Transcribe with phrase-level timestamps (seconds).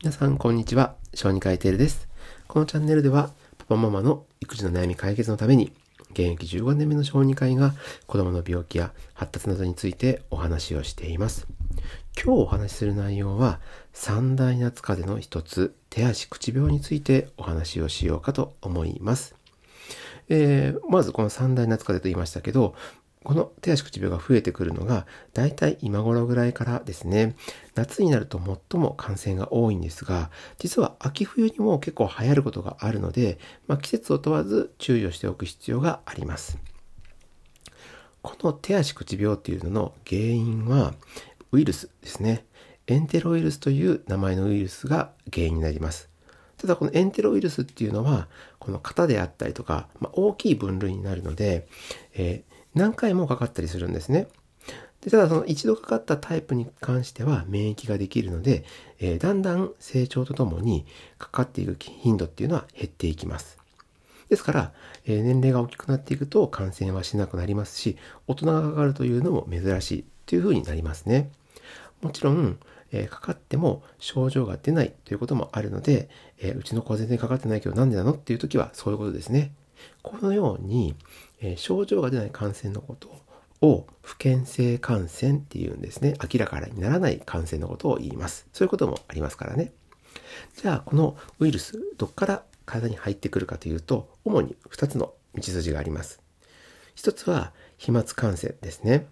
[0.00, 0.94] 皆さん、こんにちは。
[1.12, 2.08] 小児科医テールです。
[2.46, 5.72] このチャンネルでは、パパママの育児の悩み解決のために、
[6.12, 7.74] 現役15年目の小児科医が
[8.06, 11.48] 子供の病気や発達などについてお話をしています。
[12.14, 13.58] 今日お話しする内容は、
[13.92, 19.34] 三大夏風邪の一つ、手足口病についてお話をしようかと思います。
[20.28, 22.76] えー、まずこの三大夏風邪と言いましたけど、
[23.28, 27.36] この手足口病が増えてくるのが、だいたい今頃ぐらいからですね、
[27.74, 28.40] 夏になると
[28.70, 36.56] 最も感染が多いんですが、実は秋冬にも結構流行ることがあるので、まあ、季節を問わず注意をしておく必要があります。
[38.22, 40.94] この手足口病っていうのの原因は、
[41.52, 42.46] ウイルスですね。
[42.86, 46.08] エンテロウイルスという名前のウイルスが原因になります。
[46.56, 48.26] ただこのエンテロウイルスっていうのは、
[48.58, 51.68] この型であったりとか、まあ、大きい分類になるので、
[52.14, 52.47] えー
[52.78, 54.28] 何回もかかったりするんですね。
[55.00, 58.64] でただその一度かかったタイプに関しては免疫ができるので、
[59.00, 60.86] えー、だんだん成長とともに
[61.18, 63.58] かかっていく頻度っていうのは減っていきます。
[64.28, 64.72] ですから、
[65.06, 71.30] えー、年齢が大きくなっていくと感染はしなくなりますし、大人がかかるというのも珍しいというふうになりますね。
[72.00, 72.58] もちろん、
[72.92, 79.52] えー、かかっても症状が出ないということもあるので、えうちの子は全然かかってないけどなんでなのっていう時はそういうことですね。
[80.02, 80.94] このように、
[81.40, 83.08] え、症状が出ない感染のこと
[83.60, 86.14] を不健性感染っていうんですね。
[86.22, 88.46] 明らかにならない感染のことを言います。
[88.52, 89.72] そういうこともありますからね。
[90.56, 96.20] じゃあ、このウイルス、どっから体に入ってくるかというと、主に2つの道筋があります。
[96.96, 99.06] 1つは飛沫感染ですね。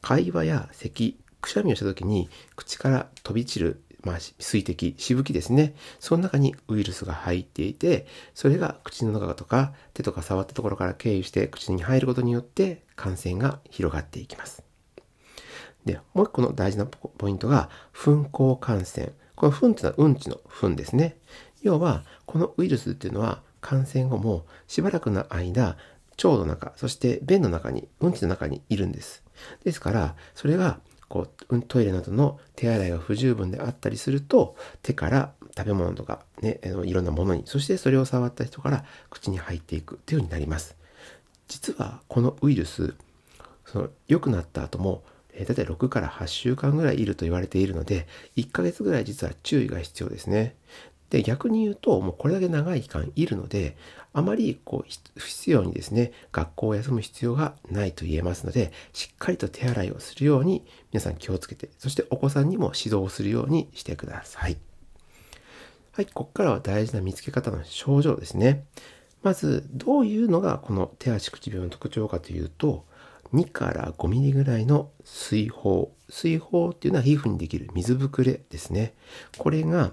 [0.00, 5.74] 会話や咳、くしゃみをした時に口から飛び散るまあ、水滴、しぶきですね。
[5.98, 14.62] その中にウイルスが入っていて、それが口の中とか手とか触ったところから経由して口に入ることによって感染が広がっていきます。
[15.84, 19.12] で、もう一個の大事なポイントが、噴光感染。
[19.36, 21.16] この糞っていうのはうんちの糞ですね。
[21.62, 25.76] 要は、このウイルスっていうのは感染後もしばらくの間、
[26.22, 29.24] 腸の中、そして便の中に、うんちの中にいるんです。
[29.64, 40.76] ですから、それがこうトイレなどの手洗いが不十分であったりすると手から食べ物とかねいろんなものにそしてそれを触った人から口に入っていくというようになります
[41.48, 42.94] 実はこのウイルス
[43.66, 45.02] その良くなった後も
[45.36, 48.06] えー、だいたい6から8週間ぐらいいると言われているので、
[48.36, 50.54] 1ヶ月ぐらい実は注意が必要ですね。
[51.14, 53.76] で、逆に言うと、もうこれだけ長い期間いるので、
[54.12, 64.56] あまりこう不必要にですね、学校を休む必要がないと言えますので、しっかりと手洗いをするように皆さん気をつけて、そしてお子さんにも指導をするようにしてください。
[65.92, 68.64] はい、ここからは大事な見つけ方の症状ですね。
[69.22, 72.86] まず、どういうのがこの手足口病の特徴かというと、
[73.32, 75.86] 2から5ミリぐらいの水泡。
[76.08, 78.94] 水泡っていうのは皮膚にできる水ぶくれですね。
[79.38, 79.92] これが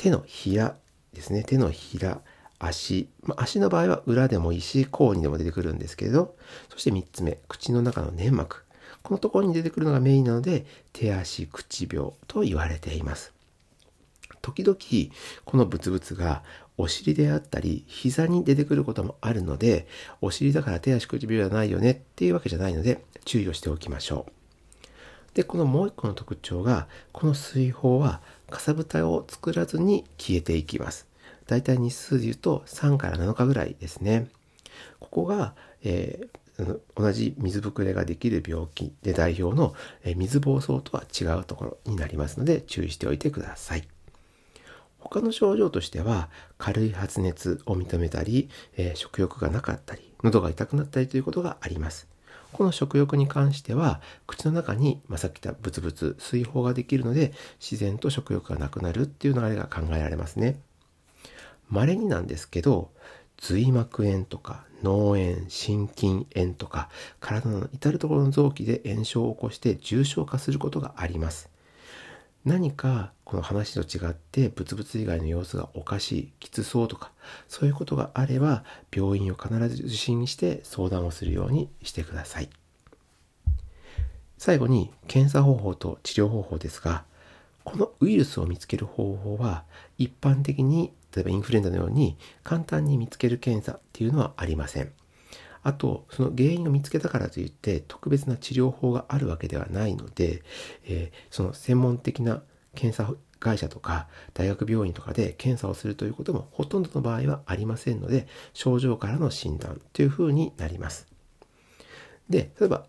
[0.00, 0.76] 手のひら
[1.12, 1.44] ですね。
[1.44, 2.22] 手のひら、
[2.58, 3.10] 足。
[3.22, 6.36] まあ、足の場合は裏でもいいし、甲にでも出てくるんですけれど、
[6.70, 8.64] そして3つ目、口の中の粘膜。
[9.02, 13.34] このところに出てくるのがメインなので、手足口病と言われています。
[14.40, 14.78] 時々、
[15.44, 16.44] このブツブツが
[16.78, 19.86] お尻であったり、膝に出てくることもあるので、
[20.22, 24.39] お尻だから手足口病じゃないよねっていうわけじゃないので、注意をしておきましょう。
[25.34, 28.20] で、このもう一個の特徴が、この水泡は
[28.50, 31.06] かさぶたを作らずに消えていきます。
[31.46, 34.28] だいたい日数で言うと3から7日ぐらいですね。
[34.98, 39.74] ここが、えー、同じ水ぶくれができる病気で代表の、
[40.04, 43.88] えー、水疱瘡とは違うところになりますので注意しておいてください。
[44.98, 52.09] 他の症状としては軽い発熱を認めたり、えー、食欲がなかったり喉が痛くなったりということがあります。
[52.52, 60.60] この食欲に関しては、口の中に、まあ、さっき言ったブツブツ、水泡ができるので、自然と食欲がなくなるっていう流れが考えられますね。
[61.70, 62.90] 稀になんですけど、
[63.36, 66.88] 髄膜炎とか脳炎、心筋炎とか、
[67.20, 71.48] 体の至る所の臓器で炎症を起こして重症化することがあります。
[72.44, 77.12] 何かこの話と違ってブツブツ以外の様子がおかしいきつそうとか
[77.48, 78.64] そういうことがあれば
[78.94, 82.48] 病院を必ず受診して相談をするようにしてください。
[84.38, 87.04] 最後に検査方法と治療方法ですが
[87.62, 89.64] このウイルスを見つける方法は
[89.98, 94.92] 一般的に例えばインフルエンザのように簡単に見つける検査っていうのはありません。
[95.62, 100.42] あと、その原因を見つけたからといって特別な治療法があるわけではないので、
[100.84, 102.42] えー、その専門的な
[102.74, 111.08] 検査会社とか大学病院とかで検査をするということもほとんどの場合はありませんので、症状からの診断というふうになります。
[112.28, 112.86] で、例えば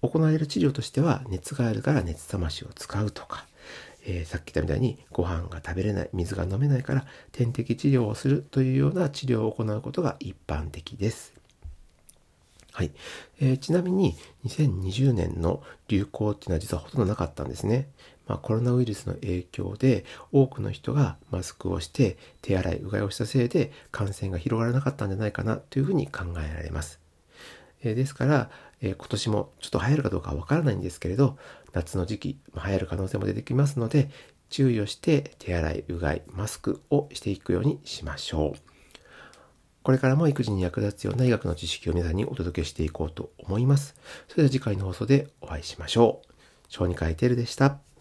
[0.00, 3.46] 行われる治療としては熱があるから熱冷ましを使うとか、
[4.04, 11.41] えー、さっき言ったみたいにご飯が食べれない、水が飲めないから点滴治療をするというような治療を行うことが一般的です。
[12.72, 12.90] はい、
[13.38, 14.16] えー、ちなみに
[14.46, 17.88] 2020年の流行っていうのは実はほとんどなかったんですね。
[18.26, 26.98] まあ、コロナウイルスの影響で多くの人がマスクをして手洗いうがいをしたせいで感染が広がらなかったんじゃないかなというふうに考えられます。
[27.82, 31.36] えー、ですから、えー、今年もちょっと流行るかどうかはわからないんですけれど
[31.72, 34.08] 夏の時期、まあ、流行る可能性も出てきますので
[34.48, 38.71] 注意をして手洗い、うがい、マスクをしていくようにしましょう。
[39.82, 43.94] これからも育児に役立つような医学の知識を皆さんにお届けしていこうと思います。
[44.28, 46.32] それでは次回の放送でお会いしましょう。
[46.68, 47.91] 小児科医テルでした。